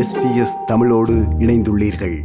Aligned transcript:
SBS 0.00 0.64
தமிழோடு 0.66 1.12
இணைந்துள்ளீர்கள். 1.38 2.18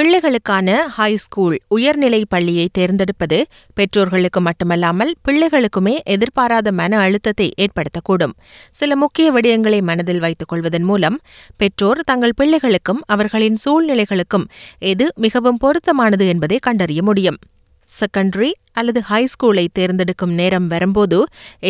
பிள்ளைகளுக்கான 0.00 0.76
high 0.76 1.16
school 1.16 1.58
உயர்நிலை 1.68 2.24
பள்ளியை 2.28 2.68
தேர்ந்தெடுப்பது 2.72 3.46
பெற்றோர்களுக்கு 3.74 4.40
மட்டுமல்லாமல் 4.40 5.14
பிள்ளைகளுக்குமே 5.28 5.98
எதிர்பாராத 6.04 6.72
மன 6.72 6.98
அழுத்தத்தை 6.98 7.52
ஏற்படுத்தக்கூடும். 7.60 8.32
சில 8.70 8.96
முக்கிய 8.96 9.32
விடயங்களை 9.32 9.82
மனதில் 9.82 10.20
வைத்துக் 10.20 10.48
கொள்வதன் 10.48 10.82
மூலம் 10.82 11.20
பெற்றோர் 11.56 12.00
தங்கள் 12.04 12.32
பிள்ளைகளுக்கும் 12.42 13.00
அவர்களின் 13.06 13.56
சூழ்நிலைகளுக்கும் 13.70 14.44
எது 14.78 15.12
மிகவும் 15.16 15.56
பொருத்தமானது 15.56 16.28
என்பதை 16.28 16.58
கண்டறிய 16.58 17.02
முடியும். 17.02 17.36
செகண்டரி 17.98 18.50
அல்லது 18.72 19.00
ஹைஸ்கூலை 19.10 19.64
தேர்ந்தெடுக்கும் 19.72 20.34
நேரம் 20.34 20.68
வரும்போது 20.68 21.18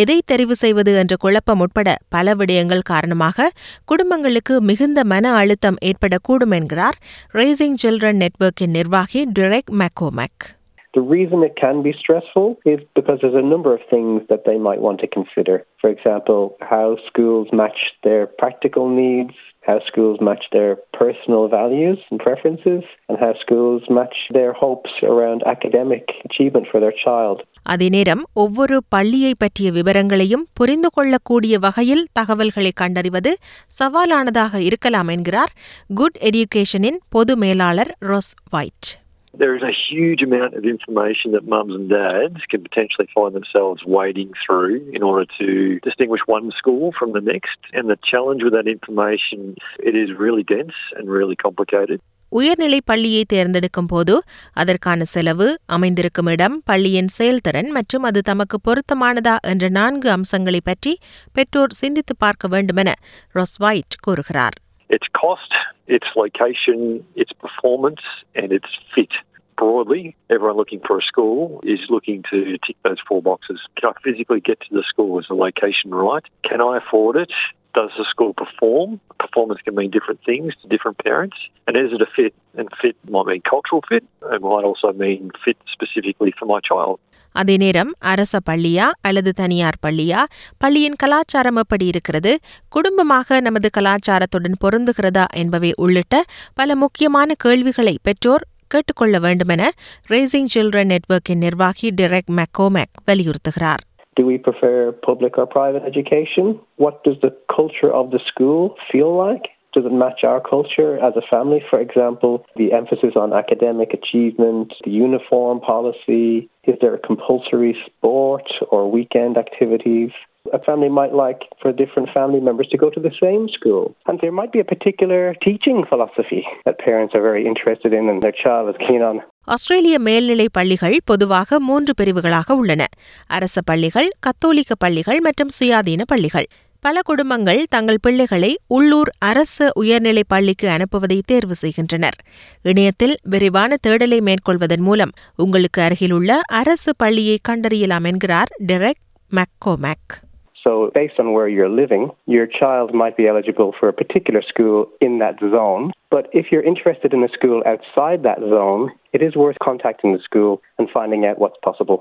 எதை 0.03 0.19
தெரிவு 0.33 0.55
செய்வது 0.63 0.93
என்ற 0.95 1.17
குழப்பம் 1.17 1.61
உட்பட 1.61 1.97
பல 2.09 2.35
விடயங்கள் 2.35 2.85
காரணமாக 2.85 3.49
குடும்பங்களுக்கு 3.85 4.57
மிகுந்த 4.61 5.05
மன 5.05 5.35
அழுத்தம் 5.35 5.83
ஏற்படக்கூடும் 5.85 6.57
என்கிறார் 6.59 6.99
ரேசிங் 7.35 7.79
சில்ட்ரன் 7.83 8.23
நெட்வொர்க்கின் 8.25 8.77
நிர்வாகி 8.79 9.23
டிரெக் 9.33 9.73
மேக்கோமேக் 9.81 10.47
The 10.95 11.03
reason 11.09 11.45
it 11.45 11.55
can 11.57 11.77
be 11.83 11.93
stressful 11.93 12.47
is 12.65 12.81
because 12.95 13.19
there's 13.21 13.35
a 13.37 13.43
number 13.45 13.73
of 13.73 13.83
things 13.89 14.23
that 14.29 14.45
they 14.45 14.59
might 14.59 14.81
want 14.81 14.99
to 15.01 15.09
consider. 15.09 15.65
For 15.81 15.89
example, 15.89 16.41
how 16.63 16.87
schools 17.07 17.49
match 17.53 17.81
their 18.03 18.27
practical 18.41 18.89
needs, 18.93 19.37
how 19.70 19.78
schools 19.82 20.18
match 20.22 20.44
their 20.52 20.72
personal 20.94 21.44
values 21.50 22.00
and 22.10 22.20
preferences, 22.20 22.84
and 23.10 23.18
how 23.18 23.32
schools 23.36 23.84
match 23.90 24.18
their 24.30 24.52
hopes 24.54 24.92
around 25.04 25.40
academic 25.48 26.04
achievement 26.28 26.68
for 26.72 26.80
their 26.80 26.96
child. 27.06 27.38
அதே 27.74 27.88
நேரம் 27.90 28.24
ஒவ்வொரு 28.34 28.76
பள்ளியை 28.90 29.32
பற்றிய 29.38 29.70
விவரங்களையும் 29.72 30.46
புரிந்து 30.54 30.90
கொள்ளக்கூடிய 30.90 31.60
வகையில் 31.60 32.04
தகவல்களை 32.14 32.72
கண்டறிவது 32.76 33.32
சவாலானதாக 33.80 34.62
இருக்கலாம் 34.66 35.08
என்கிறார் 35.08 35.54
குட் 35.94 36.20
எடியூகேஷனின் 36.30 37.00
பொது 37.10 37.36
மேலாளர் 37.36 37.92
Ross 38.12 38.34
white 38.50 38.92
There 39.34 39.56
is 39.56 39.64
a 39.64 39.76
huge 39.86 40.22
amount 40.22 40.54
of 40.54 40.64
information 40.66 41.34
that 41.34 41.46
mums 41.46 41.74
and 41.76 41.90
dads 41.92 42.40
can 42.52 42.62
potentially 42.64 43.08
find 43.16 43.32
themselves 43.36 43.80
wading 43.90 44.32
through 44.44 44.76
in 44.94 45.04
order 45.04 45.26
to 45.40 45.48
distinguish 45.80 46.24
one 46.28 46.48
school 46.52 46.94
from 47.00 47.12
the 47.12 47.24
next. 47.24 47.60
And 47.74 47.86
the 47.90 48.00
challenge 48.12 48.44
with 48.44 48.54
that 48.54 48.70
information, 48.70 49.40
it 49.82 49.96
is 49.96 50.10
really 50.18 50.46
dense 50.50 50.78
and 50.98 51.06
really 51.18 51.38
complicated. 51.46 52.00
உயர்நிலை 52.32 52.80
பள்ளியை 52.82 53.24
தேர்ந்தெடுக்கும் 53.24 53.88
போது 53.88 54.14
அதற்கான 54.54 55.06
செலவு 55.06 55.48
அமைந்திருக்கும் 55.76 56.30
இடம் 56.32 56.56
பள்ளியின் 56.66 57.12
செயல்திறன் 57.18 57.70
மற்றும் 57.72 58.04
அது 58.04 58.22
தமக்கு 58.22 58.58
பொருத்தமானதா 58.60 59.36
என்ற 59.52 59.70
நான்கு 59.70 60.10
அம்சங்களை 60.10 60.62
பற்றி 60.62 60.94
பெற்றோர் 61.32 61.80
சிந்தித்து 61.82 62.16
பார்க்க 62.18 62.54
வேண்டுமென 62.56 62.94
ரொஸ் 63.36 63.58
ஒயிட் 63.68 63.98
கூறுகிறார் 64.08 64.58
Its 64.90 65.08
cost, 65.20 65.52
its 65.91 66.07
location, 66.15 67.05
its 67.17 67.33
performance, 67.33 68.01
and 68.37 68.53
its 68.53 68.69
fit. 68.95 69.11
Broadly, 69.59 70.17
everyone 70.31 70.57
looking 70.57 70.81
for 70.87 70.99
a 70.99 71.03
school 71.03 71.61
is 71.65 71.81
looking 71.91 72.25
to 72.31 72.57
tick 72.67 72.77
those 72.83 72.99
four 73.07 73.21
boxes. 73.21 73.61
Can 73.77 73.91
I 73.91 74.01
physically 74.03 74.41
get 74.41 74.61
to 74.61 74.69
the 74.71 74.85
school? 74.89 75.19
Is 75.19 75.27
the 75.29 75.35
location 75.35 75.91
right? 75.91 76.25
Can 76.49 76.63
I 76.63 76.79
afford 76.79 77.17
it? 77.17 77.33
Does 77.75 77.91
the 77.99 78.07
school 78.09 78.33
perform? 78.33 79.01
Performance 79.19 79.61
can 79.63 79.75
mean 79.75 79.91
different 79.91 80.21
things 80.25 80.55
to 80.63 80.69
different 80.69 80.99
parents. 80.99 81.37
And 81.67 81.77
is 81.77 81.93
it 81.93 82.01
a 82.01 82.07
fit? 82.07 82.35
And 82.57 82.69
fit 82.81 82.97
might 83.09 83.27
mean 83.27 83.43
cultural 83.43 83.83
fit, 83.89 84.05
It 84.23 84.41
might 84.41 84.65
also 84.65 84.93
mean 84.93 85.31
fit 85.45 85.59
specifically 85.71 86.33
for 86.39 86.47
my 86.47 86.61
child. 86.61 87.01
அதே 87.35 87.57
நேரம் 87.57 87.91
அரச 88.13 88.41
பள்ளியா 88.51 88.87
அல்லது 89.01 89.33
தனியார் 89.33 89.79
பள்ளியா 89.87 90.21
பள்ளியின் 90.59 90.99
கலாச்சாரம் 90.99 91.57
எப்படி 91.57 91.87
இருக்கிறது 91.87 92.33
குடும்பமாக 92.69 93.41
நமது 93.41 93.71
கலாச்சாரத்துடன் 93.79 94.57
பொருந்துகிறதா 94.65 95.27
என்பவை 95.35 95.73
உள்ளிட்ட 95.77 96.25
பல 96.55 96.77
முக்கியமான 96.77 97.35
கேள்விகளை 97.39 97.95
பெற்றோர் 98.03 98.47
கேட்டுக்கொள்ள 98.69 99.19
வேண்டுமென 99.19 99.63
ரேசிங் 100.11 100.51
சில்ட்ரன் 100.55 100.93
நெட்வொர்க்கின் 100.95 101.45
நிர்வாகி 101.45 101.91
டிரெக் 101.91 102.33
மெக்கோமேக் 102.41 102.97
வலியுறுத்துகிறார் 103.07 103.85
Do 104.17 104.25
we 104.27 104.37
prefer 104.39 104.73
public 105.03 105.35
or 105.39 105.47
private 105.49 105.85
education? 105.85 106.47
What 106.77 106.97
does 107.05 107.19
the 107.21 107.31
culture 107.49 107.91
of 107.91 108.07
the 108.11 108.21
school 108.21 108.61
feel 108.91 109.13
like? 109.17 109.47
Does 109.74 109.86
it 109.86 109.92
match 109.92 110.22
our 110.24 110.40
culture 110.40 110.92
as 111.08 111.14
a 111.18 111.26
family? 111.30 111.62
For 111.70 111.80
example, 111.82 112.34
the 112.56 112.72
emphasis 112.72 113.14
on 113.24 113.34
academic 113.34 113.90
achievement, 114.00 114.68
the 114.86 114.92
uniform 115.06 115.60
policy, 115.60 116.28
is 116.64 116.76
there 116.82 116.96
a 116.96 117.02
compulsory 117.10 117.74
sport 117.86 118.48
or 118.72 118.90
weekend 118.90 119.38
activities? 119.38 120.12
A 120.54 120.60
family 120.60 120.90
might 121.00 121.14
like 121.24 121.42
for 121.62 121.70
different 121.74 122.10
family 122.18 122.40
members 122.40 122.68
to 122.74 122.78
go 122.78 122.90
to 122.96 123.02
the 123.08 123.12
same 123.24 123.44
school. 123.50 123.84
And 124.08 124.16
there 124.22 124.32
might 124.32 124.52
be 124.56 124.60
a 124.60 124.64
particular 124.64 125.22
teaching 125.48 125.84
philosophy 125.90 126.42
that 126.66 126.78
parents 126.88 127.14
are 127.16 127.24
very 127.32 127.44
interested 127.52 127.92
in 127.94 128.04
and 128.12 128.22
their 128.22 128.38
child 128.44 128.66
is 128.74 128.78
keen 128.88 129.02
on. 129.10 129.18
ஆஸ்திரேலிய 129.54 129.96
மேல்நிலை 130.00 130.46
பள்ளிகள் 130.50 130.96
பொதுவாக 131.06 131.60
மூன்று 131.60 131.94
பிரிவுகளாக 131.94 132.56
உள்ளன 132.56 132.84
அரச 133.28 133.62
பள்ளிகள் 133.62 134.10
கத்தோலிக்க 134.20 134.76
பள்ளிகள் 134.76 135.20
மற்றும் 135.20 135.52
சுயாதீன 135.60 136.06
பள்ளிகள் 136.08 136.48
பல 136.83 136.99
குடும்பங்கள் 137.05 137.61
தங்கள் 137.69 138.03
பிள்ளைகளை 138.03 138.51
உள்ளூர் 138.69 139.11
அரசு 139.19 139.67
உயர்நிலைப் 139.75 140.29
பள்ளிக்கு 140.29 140.67
அனுப்புவதை 140.69 141.19
தேர்வு 141.27 141.55
செய்கின்றனர் 141.55 142.17
இணையத்தில் 142.63 143.15
விரிவான 143.25 143.77
தேடலை 143.87 144.19
மேற்கொள்வதன் 144.21 144.85
மூலம் 144.89 145.13
உங்களுக்கு 145.37 145.83
அருகிலுள்ள 145.83 146.41
அரசு 146.61 146.93
பள்ளியை 146.97 147.39
கண்டறியலாம் 147.49 148.09
என்கிறார் 148.13 148.53
Derek 148.67 149.03
McCormack 149.33 150.17
So, 150.57 150.71
based 150.95 151.19
on 151.19 151.29
where 151.33 151.49
you're 151.49 151.75
living, 151.75 152.03
your 152.27 152.47
child 152.59 152.89
might 152.93 153.17
be 153.17 153.27
eligible 153.27 153.71
for 153.73 153.89
a 153.89 153.93
particular 153.93 154.43
school 154.43 154.77
in 155.01 155.13
that 155.19 155.37
zone. 155.55 155.85
But 156.11 156.25
if 156.33 156.47
you're 156.51 156.67
interested 156.73 157.15
in 157.15 157.23
a 157.23 157.29
school 157.29 157.59
outside 157.65 158.21
that 158.25 158.41
zone, 158.51 158.83
it 159.13 159.23
is 159.23 159.35
worth 159.37 159.59
contacting 159.61 160.13
the 160.13 160.21
school 160.21 160.53
and 160.79 160.91
finding 160.91 161.25
out 161.25 161.39
what's 161.39 161.61
possible. 161.61 161.99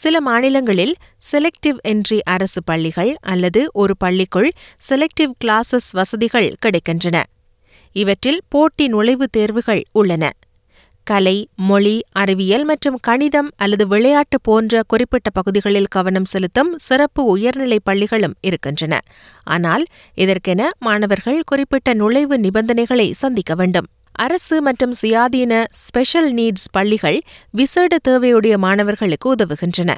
சில 0.00 0.20
மாநிலங்களில் 0.20 0.94
selective 1.32 1.78
entry 1.88 2.18
அரசு 2.24 2.60
பள்ளிகள் 2.64 3.16
அல்லது 3.22 3.60
ஒரு 3.72 3.96
பள்ளிக்குள் 3.96 4.50
selective 4.88 5.32
classes 5.44 5.88
வசதிகள் 5.92 6.54
கிடைக்கின்றன. 6.66 7.16
இவற்றில் 7.96 8.40
போட்டி 8.48 8.86
நுழைவுத் 8.92 9.34
தேர்வுகள் 9.36 9.82
உள்ளன. 9.92 10.24
கலை 11.06 11.36
மொழி 11.56 11.94
அறிவியல் 12.12 12.64
மற்றும் 12.64 12.98
கணிதம் 13.02 13.50
அல்லது 13.56 13.84
விளையாட்டு 13.86 14.40
போன்ற 14.40 14.82
குறிப்பிட்ட 14.86 15.30
பகுதிகளில் 15.30 15.86
கவனம் 15.86 16.24
செலுத்தும் 16.24 16.72
சிறப்பு 16.78 17.24
உயர்நிலை 17.24 17.78
பள்ளிகளும் 17.84 18.34
இருக்கின்றன. 18.40 18.94
ஆனால் 19.44 19.84
இதற்கென 20.16 20.70
மாணவர்கள் 20.78 21.40
குறிப்பிட்ட 21.46 21.94
நுழைவு 21.94 22.38
நிபந்தனைகளை 22.38 23.08
சந்திக்க 23.12 23.54
வேண்டும். 23.54 23.88
அரசு 24.24 24.62
மற்றும் 24.62 24.94
சுயாதீன 25.02 25.64
ஸ்பெஷல் 25.70 26.34
நீட்ஸ் 26.34 26.68
பள்ளிகள் 26.72 27.18
விசேட 27.50 27.96
தேவையுடைய 28.08 28.56
மாணவர்களுக்கு 28.56 29.34
உதவுகின்றன. 29.34 29.90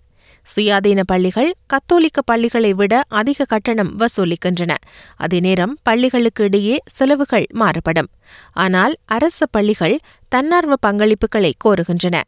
சுயாதீன 0.56 1.00
பள்ளிகள் 1.06 1.54
கத்தோலிக்க 1.66 2.22
பள்ளிகளை 2.25 2.72
விட 2.72 3.03
அதிக 3.08 3.44
கட்டணம் 3.44 3.92
வசூலிக்கின்றன. 4.00 4.72
அதே 5.16 5.41
நேரம் 5.41 5.78
பள்ளிகளுக்கு 5.82 6.44
இடையே 6.44 6.76
செலவுகள் 6.86 7.47
மாறுபடும். 7.53 8.10
ஆனால் 8.53 8.97
அரசு 9.06 9.48
பள்ளிகள் 9.50 9.98
தன்னார்வ 10.28 10.75
பங்களிப்புகளை 10.87 11.52
கோருகின்றன. 11.64 12.20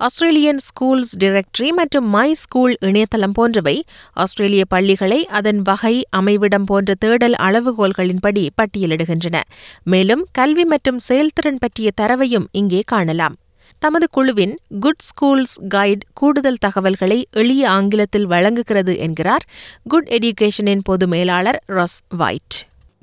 ஆஸ்திரேலியன் 0.00 0.60
ஸ்கூல்ஸ் 0.66 1.12
டிரெக்டரி 1.18 1.70
மற்றும் 1.70 2.08
மை 2.08 2.34
ஸ்கூல் 2.34 2.76
இணையதளம் 2.80 3.32
போன்றவை 3.32 3.74
ஆஸ்திரேலிய 4.12 4.64
பள்ளிகளை 4.64 5.26
அதன் 5.38 5.62
வகை 5.62 5.92
அமைவிடம் 6.16 6.64
போன்ற 6.64 6.94
தேடல் 6.98 7.32
அளவுகோல்களின்படி 7.32 8.44
பட்டியலிடுகின்றன. 8.58 9.36
மேலும் 9.82 10.26
கல்வி 10.32 10.64
மற்றும் 10.64 10.98
செயல்திறன் 10.98 11.58
பற்றிய 11.58 11.90
தரவையும் 11.94 12.46
இங்கே 12.52 12.82
காணலாம். 12.86 13.36
தமது 13.78 14.06
குழுவின் 14.10 14.54
குட் 14.80 15.04
ஸ்கூல்ஸ் 15.08 15.58
கைட் 15.74 16.06
கூடுதல் 16.12 16.62
தகவல்களை 16.66 17.26
எளிய 17.30 17.70
ஆங்கிலத்தில் 17.70 18.26
வழங்குகிறது 18.26 18.98
என்கிறார் 18.98 19.46
குட் 19.84 20.08
எஜுகேஷனின் 20.18 20.80
பொது 20.84 21.08
மேலாளர் 21.08 21.62
Ross 21.66 22.00
White. 22.08 22.56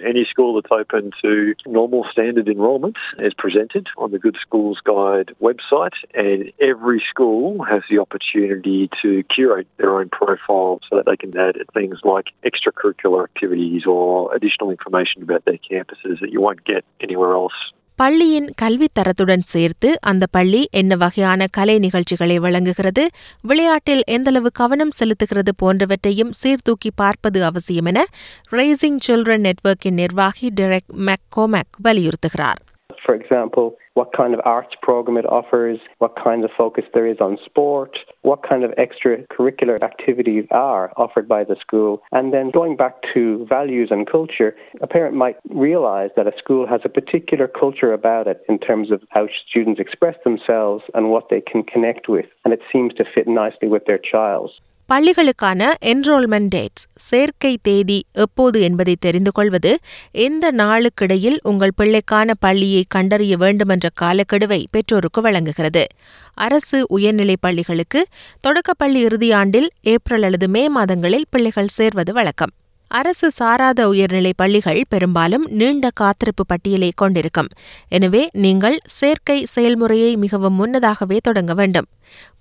Any 0.04 0.26
school 0.26 0.56
that's 0.56 0.72
open 0.72 1.12
to 1.22 1.56
normal 1.66 2.06
standard 2.12 2.50
enrolment 2.50 2.98
is 3.20 3.34
presented 3.34 3.88
on 3.98 4.12
the 4.12 4.20
Good 4.20 4.36
Schools 4.42 4.80
Guide 4.84 5.34
website, 5.42 5.94
and 6.14 6.52
every 6.60 7.02
school 7.10 7.64
has 7.64 7.82
the 7.90 8.00
opportunity 8.00 8.90
to 9.02 9.24
curate 9.24 9.68
their 9.78 9.98
own 9.98 10.10
profile 10.10 10.82
so 10.90 10.98
that 10.98 11.06
they 11.06 11.16
can 11.16 11.38
add 11.38 11.56
things 11.74 12.00
like 12.04 12.28
extracurricular 12.44 13.24
activities 13.24 13.86
or 13.86 14.36
additional 14.36 14.70
information 14.70 15.24
about 15.24 15.46
their 15.46 15.58
campuses 15.58 16.20
that 16.20 16.32
you 16.32 16.42
won't 16.42 16.66
get 16.66 16.84
anywhere 17.00 17.34
else 17.34 17.54
பள்ளியின் 17.96 18.52
கல்வித் 18.56 18.96
தரத்துடன் 19.00 19.44
சேர்த்து 19.46 20.02
அந்த 20.02 20.26
பள்ளி 20.32 20.68
என்ன 20.72 20.96
வகையான 20.96 21.48
கலை 21.52 21.80
நிகழ்ச்சிகளை 21.80 22.40
வழங்குகிறது 22.40 23.04
விளையாட்டில் 23.42 24.04
எந்தளவு 24.12 24.52
கவனம் 24.52 24.92
செலுத்துகிறது 25.00 25.50
போன்றவற்றையும் 25.64 26.32
சீர்தூக்கி 26.32 26.92
பார்ப்பது 26.96 27.44
அவசியம் 27.44 27.86
என 27.86 28.06
ரேசிங் 28.52 29.00
சில்ட்ரன் 29.08 29.46
நெட்வொர்க்கின் 29.48 30.00
நிர்வாகி 30.02 30.50
டெரெக் 30.62 30.92
மெக்கோமேக் 31.00 31.76
வலியுறுத்துகிறார். 31.84 32.62
For 33.06 33.14
example, 33.14 33.78
what 33.94 34.12
kind 34.14 34.34
of 34.34 34.42
arts 34.44 34.76
program 34.82 35.18
it 35.18 35.26
offers, 35.26 35.80
what 36.00 36.16
kind 36.22 36.44
of 36.44 36.52
focus 36.58 36.84
there 36.94 37.08
is 37.08 37.18
on 37.22 37.38
sport, 37.46 37.98
what 38.24 38.44
kind 38.48 38.64
of 38.64 38.72
extracurricular 38.72 39.82
activities 39.84 40.46
are 40.52 40.92
offered 40.98 41.28
by 41.28 41.44
the 41.44 41.56
school. 41.60 42.02
And 42.12 42.34
then 42.34 42.52
going 42.52 42.76
back 42.76 42.96
to 43.14 43.46
values 43.48 43.90
and 43.92 44.10
culture, 44.10 44.56
a 44.82 44.88
parent 44.88 45.16
might 45.16 45.38
realize 45.50 46.10
that 46.16 46.28
a 46.28 46.38
school 46.38 46.68
has 46.68 46.82
a 46.84 46.90
particular 46.90 47.48
culture 47.48 47.94
about 47.94 48.28
it 48.28 48.44
in 48.50 48.60
terms 48.60 48.92
of 48.92 49.02
how 49.10 49.28
students 49.48 49.80
express 49.80 50.16
themselves 50.24 50.84
and 50.94 51.10
what 51.10 51.30
they 51.30 51.42
can 51.42 51.64
connect 51.64 52.10
with. 52.10 52.26
And 52.44 52.54
it 52.54 52.62
seems 52.72 52.94
to 52.96 53.06
fit 53.06 53.28
nicely 53.28 53.68
with 53.68 53.86
their 53.86 54.00
child. 54.00 54.52
பள்ளிகளுக்கான 54.94 55.72
enrolment 55.86 56.50
dates 56.56 56.84
சேர்க்கை 56.96 57.58
தேதி 57.62 58.06
எப்போது 58.12 58.62
என்பதை 58.62 58.96
தெரிந்து 59.00 59.32
கொள்வது 59.32 59.78
எந்த 60.12 60.52
நாளுக்கிடையில் 60.52 61.38
உங்கள் 61.44 61.72
பிள்ளைக்கான 61.82 62.32
பள்ளியை 62.40 62.86
கண்டறிய 62.88 63.38
வேண்டுமென்ற 63.38 63.90
காலக்கெடுவை 64.02 64.66
பெற்றோருக்கு 64.72 65.22
வழங்குகிறது. 65.22 65.86
அரசு 66.34 66.86
உயர்நிலைப் 66.88 67.42
பள்ளிகளுக்கு 67.42 68.08
தொடக்கப்பள்ளி 68.42 69.06
இறுதியாண்டில் 69.06 69.68
ஏப்ரல் 69.82 70.24
அல்லது 70.24 70.48
மே 70.48 70.70
மாதங்களில் 70.70 71.26
பிள்ளைகள் 71.30 71.68
சேர்வது 71.68 72.14
வழக்கம். 72.14 72.54
அரசு 72.98 73.32
சாராத 73.32 73.88
உயர்நிலைப் 73.88 74.38
பள்ளிகள் 74.38 74.84
பெரும்பாலும் 74.90 75.46
நீண்ட 75.50 75.90
காத்திருப்பு 75.94 76.46
பட்டியலை 76.46 76.92
கொண்டிருக்கும். 76.96 77.48
எனவே 77.88 78.30
நீங்கள் 78.34 78.78
சேர்க்கை 78.86 79.46
செயல்முறையை 79.46 80.16
மிகவும் 80.16 80.54
முன்னதாகவே 80.54 81.18
தொடங்க 81.24 81.54
வேண்டும். 81.54 81.86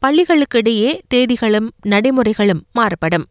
பள்ளிகளுக்கிடையே 0.06 1.00
தேதிகளும் 1.08 1.70
நடைமுறைகளும் 1.86 2.62
மாறுபடும். 2.72 3.26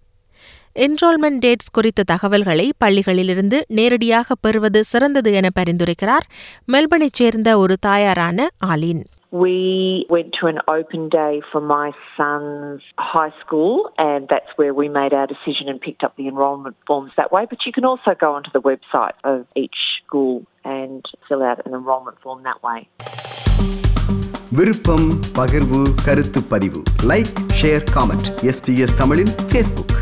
என்ரோல்மெண்ட் 0.75 1.40
டேட்ஸ் 1.46 1.72
குறித்த 1.72 2.04
தகவல்களை 2.04 2.74
பள்ளிகளிலிருந்து 2.86 3.62
நேரடியாக 3.68 4.36
பெறுவது 4.36 4.84
சிறந்தது 4.84 5.34
என 5.34 5.50
பரிந்துரைக்கிறார். 5.60 6.25
மெல்பனைச் 6.72 7.18
சேர்ந்த 7.22 7.58
ஒரு 7.58 7.78
தாயாரான 7.80 8.48
ஆலின். 8.66 9.04
We 9.32 10.06
went 10.08 10.35
to 10.40 10.46
an 10.46 10.58
open 10.69 11.11
day 11.11 11.43
for 11.52 11.61
my 11.61 11.93
son's 12.17 12.81
high 12.99 13.32
school, 13.40 13.90
and 13.99 14.26
that's 14.26 14.50
where 14.56 14.73
we 14.73 14.88
made 14.88 15.12
our 15.12 15.26
decision 15.26 15.69
and 15.69 15.79
picked 15.79 16.02
up 16.02 16.17
the 16.17 16.29
enrolment 16.29 16.76
forms 16.87 17.12
that 17.19 17.31
way. 17.31 17.46
But 17.50 17.67
you 17.67 17.73
can 17.73 17.85
also 17.85 18.14
go 18.19 18.35
onto 18.37 18.50
the 18.50 18.62
website 18.62 19.17
of 19.25 19.46
each 19.55 19.76
school 19.99 20.46
and 20.64 21.05
fill 21.29 21.43
out 21.43 21.58
an 21.67 21.75
enrolment 21.75 22.19
form 22.20 22.43
that 22.44 22.62
way. 22.69 22.79
விருப்பம் 24.58 25.08
பகிர்வு 25.38 25.81
கருத்து 26.05 26.40
பதிவு 26.52 26.81
like 27.11 27.32
share 27.61 27.85
comment 27.96 28.29
SBS 28.50 28.96
தமிழின் 29.00 29.32
Facebook 29.50 29.94